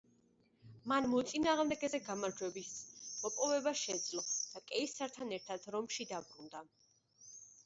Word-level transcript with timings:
მან 0.91 1.07
მოწინააღმდეგეზე 1.09 1.99
გამარჯვების 2.07 2.71
მოპოვება 3.25 3.75
შეძლო 3.83 4.25
და 4.55 4.63
კეისართან 4.73 5.37
ერთად 5.39 5.69
რომში 5.77 6.09
დაბრუნდა. 6.15 6.65